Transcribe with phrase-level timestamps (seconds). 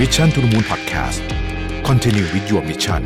[0.00, 1.20] Mission to the Moon Podcast
[1.88, 3.02] Continue with your mission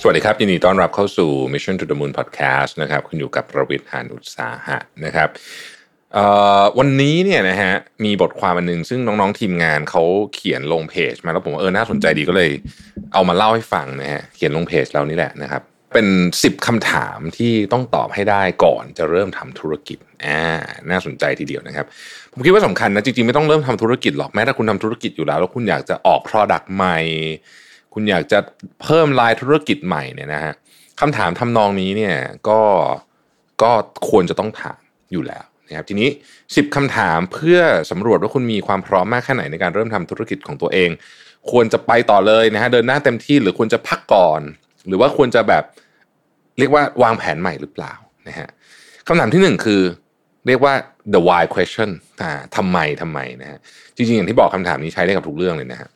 [0.00, 5.28] สวัสดีครับ ยินดีต้อนรับเข้าสู่ Mission to the Moon Podcast นะครับคุณอยู่กับประวิทย์หานุตสาหะนะครับ
[6.78, 7.72] วันนี้เนี่ยนะฮะ
[8.04, 10.02] มีบทความอันหนึง ซึ่งน้องๆทีมงานเขา
[10.34, 12.50] เขียนลงเพจ มาแล้วผมเออน่าสนใจดีก็เลย
[13.12, 15.62] เอามาเล่าให้ฟังนะฮะเขียนลงเพจเรานี่แหละนะครับ
[15.94, 16.08] เป็น
[16.40, 20.42] 10คำถามที่ต้องตอบให้ได้ก่อนจะเริ่มทำธุรกิจอ่า
[20.90, 21.86] น่าสนใจทีเดียวนะครับ
[22.32, 26.98] ผมคิดว่าสำคัญนะจริงๆ ไม่ต้องเริ่มทำธุรกิจหรอกแม้ถ้าคุณทำธุรกิจอยู่แล้ว แล้วคุณอยากจะออก Product ใหม่
[27.94, 28.38] คุณอยากจะ
[28.82, 30.54] เพิ่มลายธุรกิจใหม่เนี่ยนะฮะ
[31.00, 32.16] คำถามทำนองนี้เนี่ย
[32.48, 32.60] ก็
[33.62, 33.70] ก็
[34.10, 34.80] ควรจะต้องถาม
[35.12, 36.08] อยู่แล้วนะครับทีนี้
[36.42, 37.58] 10คำถามเพื่อ
[37.90, 40.90] สำรวจว่าคุณมีความพร้อมมากแค่ไหนในการเริ่มทำธุรกิจของตัวเอง
[41.50, 44.40] ควรจะไปต่อเลยนะฮะเดินหน้าเต็มที่หรือควรจะพักก่อน
[44.86, 45.64] หรือว่าควรจะแบบ
[46.58, 47.92] เรียกว่าวางแผนใหม่หรือเปล่า
[48.28, 48.48] นะฮะ
[49.08, 49.80] คำถามที่หนึ่งคือ
[50.46, 50.74] เรียกว่า
[51.14, 51.90] the why question
[52.22, 53.58] อ่าทำไมทำไมนะฮะ
[53.96, 55.88] จริงๆ อย่างที่บอกคำถามนี้ใช้ได้กับทุกเรื่องเลยนะฮะ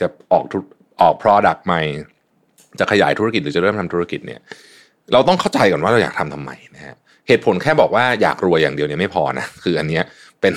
[0.00, 0.58] จะออกธุ
[1.00, 1.80] ออก product ใหม่
[2.78, 4.40] จะขยายธุรกิจหรือจะเริ่มทำธุรกิจเนี่ย
[5.12, 6.94] เราต้องเข้าใจก่อนว่าเราอยากทำทำไมนะฮะ
[7.28, 10.04] เหตุผลแค่บอกว่าอยากรวยอย่างเดียวเนี่ยไม่พอนะคืออันเนี้ย
[10.40, 10.54] เป็น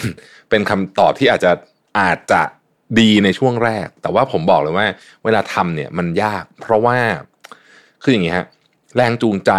[0.50, 1.52] เป็นคำตอบที่อาจจะ
[2.00, 2.42] อาจจะ
[3.00, 4.88] ดีในช่วงแรก แต่ว่าผมบอกเลยว่า
[5.24, 6.98] เวลาทำเนี่ยมันยาก เพราะว่า
[8.04, 8.46] คืออย่างนี้ฮะ
[8.96, 9.52] แรงจูงใจ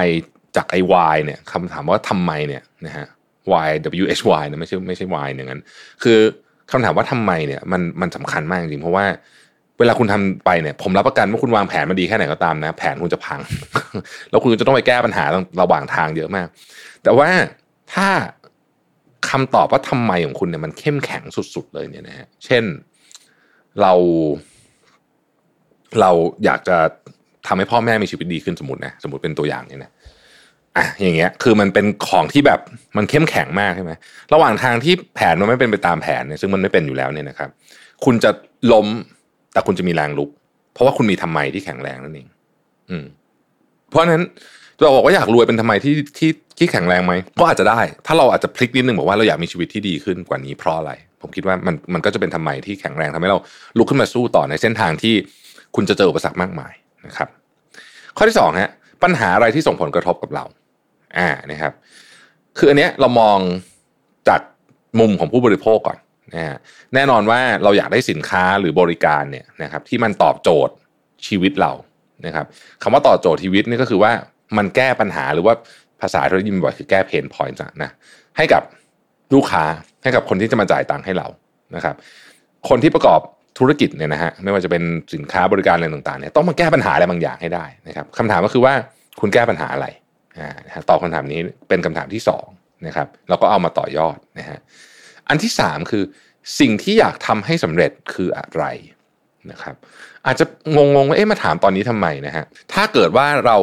[0.56, 3.06] จากไอ้ why เนี่ยคำถามว่าทำไมเนี่ยนะฮะ
[3.50, 3.68] why
[4.02, 5.60] w h y นะไม่ใช่ไม่ใช่ why อย่างนั้น
[6.02, 6.18] คือ
[6.70, 9.06] คำถามว่าทำไมเนี่ยมันมันสำคัญมากจริงเพราะว่า
[9.78, 13.40] เวลาคุณทำไปเนี่ยผมรับประกันว่าคุณวางแผนมาดีแค่ไหนก็ตามนะ แผนคุณจะพัง
[14.30, 15.24] แล้วคุณจะต้องไปแก้ปัญหา
[15.62, 16.46] ระหว่างทางเยอะมาก
[17.02, 17.28] แต่ว่า
[17.94, 18.08] ถ้า
[19.30, 21.22] คำตอบว่าทำไมของคุณเนี่ยมันเข้มแข็ง
[21.54, 22.64] สุด ๆ เลยเนี่ยนะฮะเช่น
[23.80, 23.92] เรา
[26.00, 26.10] เรา
[26.44, 26.78] อยากจะ
[27.46, 29.90] ทำให้พ่อแม่มีชีวิตดีขึ้นสมมตินะสมมติเป็นตัวอย่างเนี่ยนะ
[30.76, 32.60] อะอย่างเงี้ย คือมันเป็นของที่แบบ
[32.96, 33.92] มันเข้มแข็งมากใช่ไหม
[34.34, 37.50] ระหว่างทางที่แผนมันไม่เป็นไปตามแผนเนี่ยซึ่งมันไม่เป็นอยู่แล้วเนี่ยนะครับ
[38.04, 38.30] คุณจะ
[38.72, 38.86] ล้ม
[39.52, 40.30] แต่คุณจะมีแรงลุก
[40.74, 42.28] เพราะว่าคุณมีทำไมที่แข็งแรงนั่นเอง
[42.90, 43.04] อืม
[43.90, 44.22] เพราะฉะนั้น
[44.80, 53.38] เราบอกว่าอยากรวยเป็นทำไมที่ที่ที่แข็งแรงไหมก็อาจจะได้ ถ้าเราอาจจะพลิกนิดนึงบอกว่าเราอยากมีชีวิตที่ดีขึ้นกว่านี้เพราะอะไร ผมคิดว่ามันมันก็จะเป็นทำไมที่แข็งแรงทำให้เรา
[53.78, 55.14] ลุกขึ้นมาสู้ต่อในเส้นทางที่
[55.76, 56.72] คุณจะเจออุปสรรคมากมาย
[57.06, 57.28] นะครับ
[58.16, 58.70] ข้อที่สองฮะ
[59.02, 60.44] ปัญหาอะไรที่ส่งผลกระทบกับเรา
[61.18, 61.72] อ่านะครับ
[62.58, 63.38] คืออันเนี้ยเรามอง
[64.28, 64.40] จาก
[65.00, 65.98] มุมของผู้บริโภคก่อน
[66.34, 66.58] นะฮะ
[66.94, 70.74] แน่นอนว่าเราอยากได้สินค้าหรือบริการเนี่ยนะครับ ที่มันตอบโจทย์
[71.26, 71.72] ชีวิตเรา
[72.26, 72.46] นะครับ
[72.82, 74.12] คำว่าตอบโจทย์ชีวิตนี่ก็คือว่า
[74.56, 75.54] มันแก้ปัญหาหรือว่า
[76.00, 77.90] ภาษาที่เรายินบ่อยคือแก้เพนพอยต์นะ
[78.36, 78.62] ให้กับ
[79.34, 79.64] ลูกค้า
[80.02, 81.26] ให้กับคนที่จะมาจ่ายตังค์ให้เรา
[81.76, 81.96] นะครับ
[82.68, 83.20] คนที่ประกอบ
[83.58, 84.82] ธุรกิจเนี่ยนะฮะไม่ว่าจะเป็น
[85.14, 88.74] สินค้าบริการอะไรต่างๆเนี่ยต้องมาแก้ปัญหาอะไรบางอย่างให้ได้นะครับคำถามก็คือว่า
[89.20, 89.86] คุณแก้ปัญหาอะไร
[90.38, 90.50] อ่า
[90.88, 92.46] ตอบคำถามนี้เป็นคำถามที่สอง
[92.86, 94.58] นะครับแล้วก็เอามาต่อยอดนะฮะ
[95.28, 96.04] อันที่สามคือ
[96.60, 98.64] สิ่งที่อยากทำให้สำเร็จคืออะไร
[99.50, 99.74] นะครับ
[100.26, 100.44] อาจจะ
[100.76, 103.58] งงๆว่าเอ๊ะมาถามตอนนี้ทำไมนะฮะถ้าเกิดว่าเรา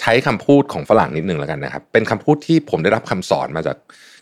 [0.00, 3.78] ใช้คำพูดของฝรั่งนิดหนึ่งแล้วกันนะครับ เป็นคำพูดที่ผมได้รับคำสอนมาจาก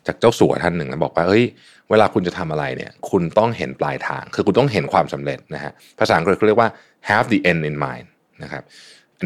[0.07, 1.45] จากเจ้าสัวท่านหนึ่งนะบอกว่าเฮ้ย
[1.91, 6.71] เวลาคุณจะทำอะไรเนี่ย คุณต้องเห็นปลายทาง คือคุณต้องเห็นความสำเร็จนะฮะ ภาษาอังกฤษเขาเรียกว่า
[7.09, 8.07] have the end in mind
[8.43, 8.63] นะครับ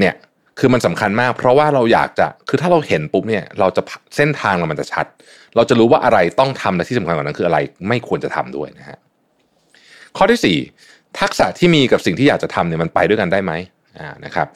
[0.00, 0.14] เนี่ย
[0.58, 3.82] คือมันสำคัญมาก เพราะว่าเราอยากจะ คือถ้าเราเห็นปุ๊บเนี่ย เราจะ
[4.16, 5.06] เส้นทางเรามันจะชัด
[5.56, 7.58] เราจะรู้ว่าอะไรต้องทำและที่สำคัญกว่านั้นคืออะไร
[7.88, 8.98] ไม่ควรจะทำด้วยนะฮะ
[10.16, 10.56] ข้อที่สี่
[11.20, 13.52] ทักษะที่มีกับสิ่งที่อยากจะทำเนี่ยมันไปด้วยกันได้ไหม
[13.98, 14.48] อ่า นะครับ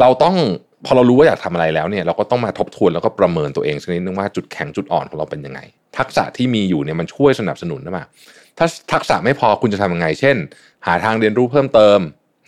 [0.00, 0.36] เราต้อง
[0.86, 5.60] พอเรารู้ว่าอยากทำอะไรแล้วเนี่ยเราก็ต้องมาทบทวนแล้วก็ประเมินตัวเองสักนิดนึงว่าจุดแข็งจุดอ่อนของเราเป็นยังไง
[5.98, 8.04] ทักษะที่มีอยู่เนี่ยมันช่วยสนับสนุนนะมา
[8.58, 10.36] ถ้าทักษะไม่พอคุณจะทำยังไง เช่น
[10.86, 11.98] หาทางเรียนรู้เพิ่มเติม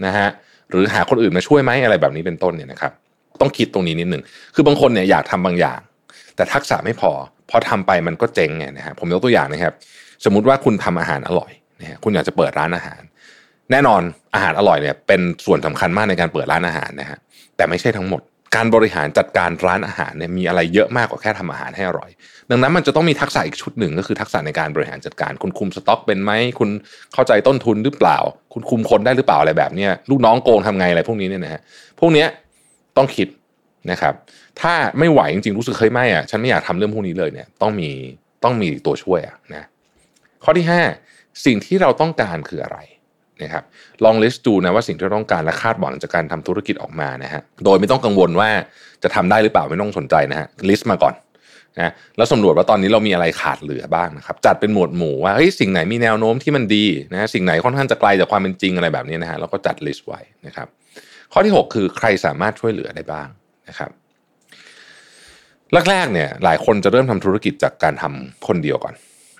[0.06, 0.28] นะฮะ
[0.70, 2.92] หรือหาคนอื่นมาช่วยไหมอะไรแบบนี้เป็นต้นเนี่ยนะครับ
[3.40, 4.22] ต้องคิดตรงนี้นิดหนึ่ง
[4.54, 5.80] คือบางคนเนี่ยอยากทำบางอย่าง
[6.36, 7.10] แต่ทักษะไม่พอ
[7.50, 9.74] พอทำไปมันก็เจ๊งไงนะฮะผมยกตัวอย่างนะครับ
[10.24, 13.00] สมมุติว่าคุณทำอาหารอร่อยนะฮะคุณอยากจะเปิดร้านอาหาร
[13.70, 14.02] แน่นอน
[14.34, 17.18] อาหารอร่อยเนี่ยเป็นส่วนสำคัญมากในการเปิดร้านอาหารนะฮะ
[17.56, 18.22] แต่ไม่ใช่ทั้งหมด
[18.56, 22.10] การบริหารจัดการร้านอาหารเนี่ยมีอะไรเยอะมากกว่าแค่ทำอาหารให้อร่อย
[22.50, 26.70] ดังนั้นมันจะต้องมีทักษะอีกชุดหนึ่งก็คือทักษะในการบริหารจัดการ คุณคุมสต็อกเป็นไหมคุณ
[27.12, 28.18] เข้าใจต้นทุนหรือเปล่า
[28.52, 31.60] คุณคุมคนได้หรือเปล่าอะไรแบบนี้ลูกน้องโกงทำไงอะไรพวกนี้เนี่ยนะฮะ
[32.00, 32.28] พวกเนี้ย
[32.96, 33.28] ต้องคิด
[33.90, 34.14] นะครับ
[34.60, 37.90] ถ้าไม่ไหวจริงๆรู้สึกเฮ้ยไม่อะฉันไม่อยากทำเรื่องพวกนี้เลยเนี่ยต้องมี
[38.44, 39.64] ต้องมีตัวช่วยอะนะ
[40.44, 40.82] ข้อที่ห้า
[41.44, 42.78] สิ่งที่เราต้องการคืออะไร
[43.42, 43.64] นะครับ
[44.04, 48.50] ลอง list ดูนะว่าสิ่งที่เราต้องการและคาดหวังจากการทำธุรกิจออกมานะฮะโดยไม่ต้องกังวลว่า
[49.02, 51.14] จะทำได้หรือเปล่าไม่ต้องสนใจนะฮะ list มาก่อน
[51.80, 60.68] นะแล้วสำรวจว่าตอนนี้เรามีอะไรขาดเหลือบ้างนะครับจัดเป็นหมวดหมู่ว่าเฮ้ยสิ่งไหนมีแนวโน้มที่มันดีนะสิ่งไหนค่อนข้างจะไกลจากความเป็นจริงอะไรแบบนี้นะฮะแล้วก็จัดลิสต์ไว้นะครับ
[61.32, 63.28] ข้อที่ 6 คือใครสามารถช่วยเหลือได้บ้าง
[63.68, 63.90] นะครับ
[65.90, 68.94] แรกๆเนี่ยหลายคนจะเริ่มทำธุรกิจจากการทำคนเดียวก่อน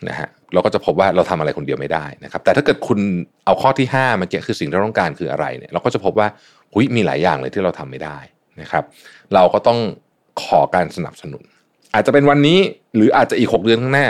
[0.09, 2.99] นะฮะเราก็จะพบว่าเราทำอะไรคนเดียวไม่ได้นะครับ แต่ถ้าเกิดคุณ
[3.47, 6.29] เอาข้อที่5มาเกี่ยคือสิ่งที่เราต้องการคืออะไรเนี่ยเราก็จะพบว่า
[6.73, 8.19] หุยมีหลายอย่างเลยที่เราทำไม่ได้
[8.61, 8.85] นะครับ
[9.35, 9.79] เราก็ต้อง
[10.43, 11.43] ขอการสนับสนุน
[11.95, 12.59] อาจจะเป็นวันนี้
[12.97, 14.09] หรืออาจจะอีก 6 เดือนข้างหน้า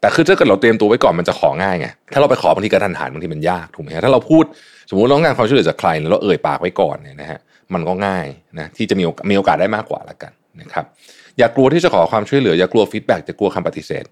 [0.00, 4.44] แต่คือถ้าเกิดเราเตรียมตัวไว้ก่อนมันจะของ่ายไงถ้าเราไปขอบางทีกระทันหันบางทีมันยากถูกไหมฮะถ้าเราพูด
[4.88, 7.38] สมมติเราต้องการความช่วยเหลือจากใครแล้วเราเอ่ยปากไว้ก่อนเนี่ยนะฮะ
[7.74, 8.26] มันก็ง่าย
[8.58, 10.84] นะที่จะมีมีโอกาสได้มากกว่าละกันนะครับ
[11.38, 14.04] อย่ากลัวที่จะขอความช่วยเหลืออย่ากลัว feedback อย่ากลัวคำปฏิเสธ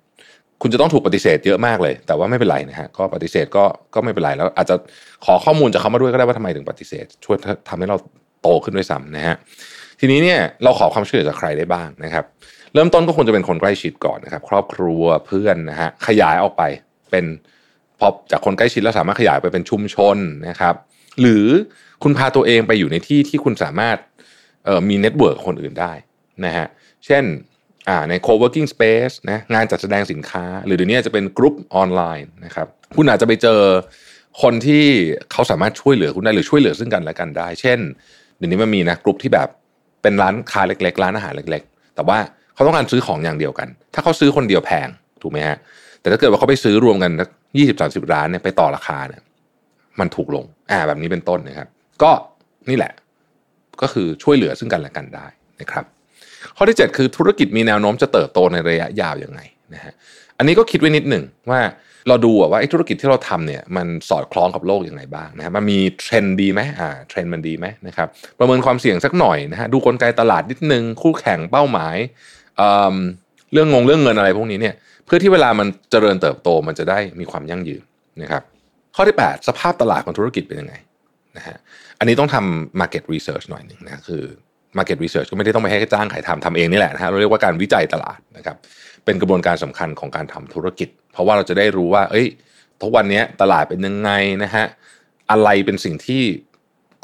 [0.62, 3.64] คุณจะต้องถูกปฏิเสธเยอะมากเลย แต่ว่าไม่เป็นไรนะฮะก็ปฏิเสธก็
[3.94, 4.74] ก็ไม่เป็นไรแล้ว อาจจะ
[5.24, 7.36] ขอข้อมูลจากเขามาด้วยก็ได้ว่าทำไมถึงปฏิเสธ ช่วย
[7.68, 7.96] ทำให้เรา
[8.42, 9.36] โตขึ้นด้วยซ้ำนะฮะ
[10.00, 12.24] ทีนี้เนี่ยเราขอความช่วยเหลือจากใครได้บ้างนะครับ
[12.74, 16.62] เริ่มต้นก็ควรจะเป็นคนใกล้ชิดก่อนนะครับ ครอบครัวเพื่อนนะฮะขยายออกไป
[17.10, 17.24] เป็น
[17.98, 20.16] พอจากคนใกล้ชิดแล้วสามารถขยายไปเป็นชุมชน
[20.48, 20.74] นะครับ
[21.20, 21.46] หรือ
[22.02, 23.96] คุณพาตัวเองไปอยู่ในที่ที่คุณสามารถ
[24.88, 25.92] มี network คนอื่นได้
[26.44, 26.66] นะฮะ
[27.06, 27.24] เช่น
[28.08, 32.66] ใน co-working space นะงานจัดแสดงสินค้า หรือเดี๋ยวนี้จะเป็นกลุ่มออนไลน์นะครับ
[32.96, 33.60] คุณอาจจะไปเจอ
[34.42, 34.84] คนที่
[35.32, 37.78] เขาสามารถช่วยเหลือคุณได้หรือช่วยเหลือซึ่งกันและกันได้ เช่น
[38.36, 39.48] เดี๋ยวนี้มันมีนะกลุ่มที่แบบ
[40.02, 42.18] เป็นร้านค้าเล็ก ๆ ร้านอาหารเล็ก ๆ แต่ว่า
[42.54, 44.88] เขาต้องการซื้อของอย่างเดียวกัน ถ้าเขาซื้อคนเดียวแพง
[45.22, 45.56] ถูกไหมฮะ
[46.00, 47.12] แต่ถ้าเกิดว่าเขาไปซื้อรวมกัน
[47.58, 49.22] ยี่สิบสามสิบร้านเนี่ยไปต่อราคาเนี่ย
[50.00, 51.68] มันถูกลงอ่าแบบนี้เป็นต้นนะครับ
[52.02, 52.10] ก็
[52.70, 52.92] นี่แหละ
[53.82, 55.26] ก็คือช่วยเหลือซึ่งกันและกันได้
[55.60, 55.84] นะครับ
[56.56, 59.40] ข้อที่ 7 คือธุรกิจมีแนวโน้มจะเติบโตในระยะยาวยังไง
[59.74, 59.92] นะฮะ
[60.38, 61.60] อันนี้ก็คิดไว้นิดหนึ่งว่า
[62.08, 68.08] เราดูว่าไอ้ธุรกิจที่เราทำเนี่ยมันสอดคล้องกับโลกยังไงบ้างนะฮะมันมีเทรนด์ดีไหมอ่าเทรนด์มันดีไหมนะครับ
[68.38, 71.96] ประเมินความเสี่ยงสักหน่อยนะฮะดูกลไกตลาดนิดนึงคู่แข่งเป้าหมาย
[72.56, 74.74] เเรื่องงงเรื่องเงินอะไรพวกนี้เนี่ย
[75.06, 77.82] เพื่อที่เวลามันเจริญเติบโตมันจะได้มีความยั่งยืน
[78.22, 78.42] นะครับ
[78.96, 80.74] ข้อที่ 8 สภาพตลาดของธุรกิจเป็นยังไง
[81.36, 81.56] นะฮะ
[81.98, 84.24] อันนี้ต้องทำ market research หน่อยหนึ่งนะคือ
[84.78, 88.56] market research ก็ไม่ได้ต้องไปให้จ้างขายทำทำเองนี่แหละนะฮะเราเรียกว่าการวิจัยตลาดนะครับ
[89.04, 92.26] เป็นกระบวนการสำคัญของการทำธุรกิจ เพราะว่าเราจะได้รู้ว่า เอ้ย
[92.82, 94.10] ทุกวันนี้ตลาดเป็นยังไง
[94.42, 94.64] นะฮะ
[95.30, 96.22] อะไรเป็นสิ่งที่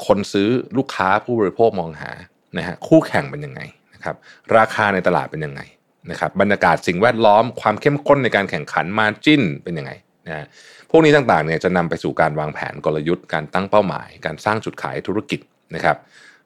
[0.05, 2.11] คนซื้อลูกค้าผู้บริโภคมองหา
[2.57, 3.61] นะฮะคู่แข่งเป็นยังไง
[3.93, 4.15] นะครับ
[4.57, 5.61] ราคาในตลาดเป็นยังไง
[6.11, 9.91] นะครับบรรยากาศสิ่งแวดล้อมความเข้มข้นในการแข่งขันมาจิ้นเป็นยังไง
[10.27, 10.45] นะ
[10.91, 15.39] พวกนี้ต่างๆเนี่ยจะนำไปสู่การวางแผนกลยุทธ์การตั้งเป้าหมาย การสร้างจุดขายธุรกิจ
[15.75, 15.97] นะครับ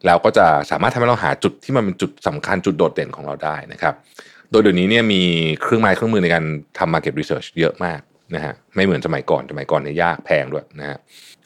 [0.05, 3.93] แล้วก็จะสามารถทำให้เราหาจุดที่มันเป็นจุดสำคัญจุดโดดเด่นของเราได้นะครับ
[4.51, 5.21] โดยเดี๋ยวนี้เนี่ยมี
[5.61, 6.43] เครื่องไม้เครื่องมือในการ
[6.77, 7.99] ทำ market research เยอะมาก
[8.35, 10.97] นะฮะไม่เหมือนสมัยก่อนสมัยก่อนเนี่ยยากแพงด้วยนะฮะ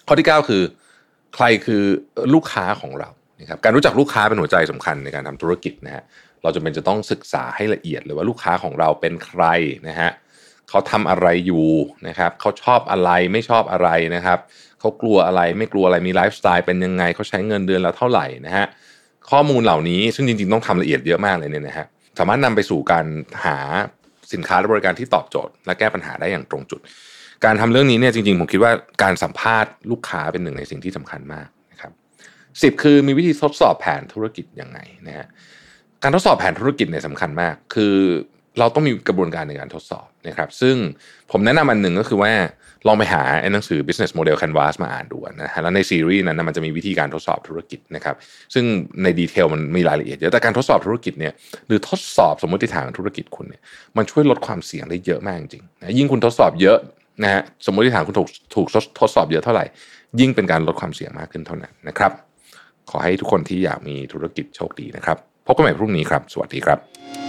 [0.07, 0.63] ข้อที่ 9 คือ
[1.35, 1.83] ใครคือ
[2.33, 3.09] ลูกค้าของเรา
[3.41, 6.03] นะครับการรู้จักลูกค้าเป็นหัวใจสำคัญในการทำธุรกิจนะฮะ
[6.43, 9.43] เราจะเป็นจะต้องศึกษาให้ละเอียดเลยว่าลูกค้าของเราเป็นใคร
[9.87, 11.67] นะฮะเขาทำอะไรอยู่
[12.07, 14.39] นะครับเขาชอบอะไรไม่ชอบอะไรนะครับ
[14.79, 18.65] เขากลัวอะไรไม่กลัวอะไรมีไลฟ์สไตล์เป็นยังไงเขาใช้เงินเดือนล้วเท่าไหร่นะฮะ
[19.31, 21.85] ข้อมูลเหล่านี้ซึ่งจริงๆต้องทำละเอียดเยอะมากเลยเนี่ยนะฮะ
[22.19, 23.05] สามารถนำไปสู่การ
[23.45, 23.57] หา
[24.33, 26.81] สินค้าและบริการที่ตอบโจทย์ และแก้ปัญหาได้อย่างตรงจุด
[27.45, 28.71] การทำเรื่องนี้เนี่ยจริงๆผมคิดว่า
[29.03, 31.91] การสัมภาษณ์ลูกค้าเป็นหนึ่งในสิ่งที่สำคัญมากนะครับ
[32.61, 35.27] สิบคือมีวิธีทดสอบแผนธุรกิจยังไงนะฮะ
[36.03, 37.95] การทดสอบแผนธุรกิจเนี่ยสำคัญมาก คือ
[38.59, 40.75] เราต้องมีกระบวนการในการทดสอบนะครับซึ่ง
[41.31, 42.31] ผมแนะนำอันหนึ่งก็คือว่า
[42.87, 43.21] ลองไปหา
[43.53, 48.15] หนังสือ business model canvas มาอ่านดูนะฮะแล้วในซีรีส์นั้นมันจะมีวิธีการทดสอบธุรกิจนะครับ
[48.53, 48.65] ซึ่ง
[49.03, 51.33] ในดีเทลมันมีรายละเอียดเยอะแต่การทดสอบธุรกิจเนี่ย
[51.67, 53.61] หรือทดสอบสมมติฐานธุรกิจคุณเนี่ย
[53.97, 56.77] มันช่วยลดความเสี่ยงได้เยอะมากจริงนะยิ่งคุณทดสอบเยอะ
[57.23, 58.67] นะฮะสมมติฐานคุณถูกถูก
[58.99, 59.65] ทดสอบเยอะเท่าไหร่
[60.19, 62.11] ยิ่งเป็นการลดความเสี่ยงมากขึ้นเท่านั้นนะครับ
[62.89, 67.28] ขอให้ทุกคนที่อยากมีธุรกิจโชคดีนะครับพบกันใหม่พรุ่งนี้ครับ สวัสดีครับ